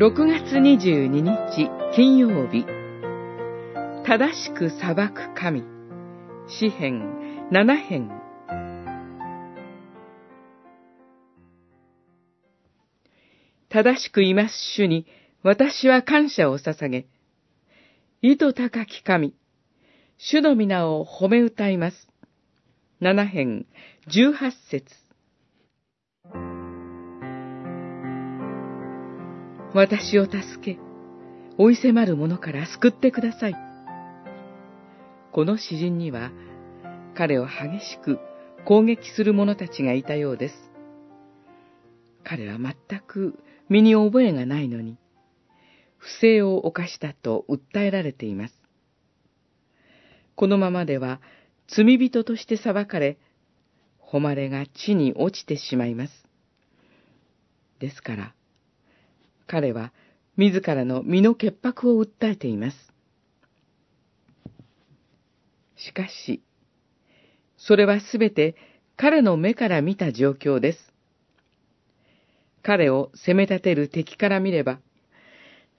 [0.00, 2.64] 6月22日金曜日。
[4.06, 5.64] 正しく裁く神。
[6.46, 8.08] 詩編7編
[13.68, 15.04] 正しくいます主に
[15.42, 17.08] 私は感謝を捧げ。
[18.22, 19.34] 意図高き神。
[20.16, 22.08] 主の皆を褒め歌います。
[23.02, 23.66] 7編
[24.06, 25.07] 18節。
[29.78, 30.76] 私を助け、
[31.56, 33.54] 追い迫る者から救ってください。
[35.30, 36.32] この詩人には、
[37.14, 38.18] 彼を激しく
[38.66, 40.54] 攻撃する者たちがいたようです。
[42.24, 42.74] 彼は全
[43.06, 44.96] く身に覚えがないのに、
[45.96, 48.54] 不正を犯したと訴えられています。
[50.34, 51.20] このままでは
[51.68, 53.16] 罪人として裁かれ、
[54.00, 56.26] 誉れが地に落ちてしまいます。
[57.78, 58.34] ですから、
[59.48, 59.92] 彼は
[60.36, 62.76] 自らの身の潔白を訴えています。
[65.76, 66.42] しかし、
[67.56, 68.54] それはすべて
[68.96, 70.92] 彼の目から見た状況です。
[72.62, 74.78] 彼を責め立てる敵から見れば、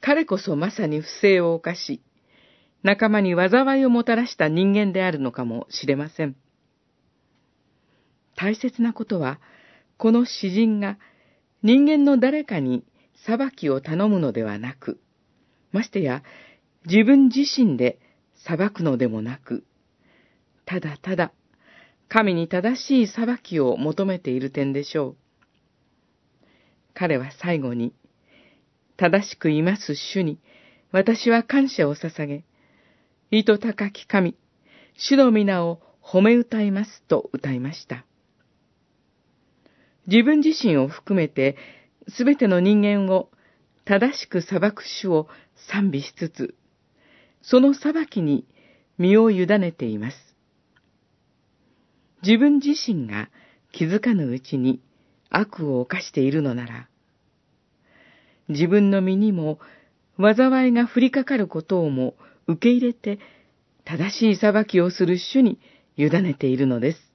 [0.00, 2.02] 彼こそまさに不正を犯し、
[2.82, 6.34] 仲間に災いをもたらした人間であるのかもしれません。
[8.34, 9.38] 大切なことは、
[9.98, 10.98] この詩人が
[11.62, 12.82] 人間の誰かに
[13.26, 15.00] 裁きを頼むのではなく、
[15.72, 16.22] ましてや
[16.86, 17.98] 自分自身で
[18.34, 19.64] 裁くのでもなく、
[20.64, 21.32] ただただ
[22.12, 25.16] 神に正しい裁きを求めている点でしょう。
[26.92, 27.94] 彼は最後に、
[28.98, 30.38] 正しくいます主に、
[30.90, 32.44] 私は感謝を捧げ、
[33.30, 34.36] 意図高き神、
[34.98, 38.04] 主の皆を褒め歌いますと歌いました。
[40.06, 41.56] 自分自身を含めて
[42.08, 43.30] すべての人間を
[43.84, 45.28] 正しく裁く主を
[45.70, 46.54] 賛美しつつ、
[47.42, 48.46] その裁きに
[48.98, 50.16] 身を委ねています。
[52.22, 53.30] 自分自身が
[53.72, 54.80] 気づかぬうちに
[55.30, 56.88] 悪を犯しているのなら、
[58.48, 59.58] 自分の身にも
[60.18, 62.14] 災いが降りかかることをも
[62.46, 63.18] 受け入れて
[63.84, 65.58] 正しい裁きをする主に
[65.96, 67.11] 委ねているのです。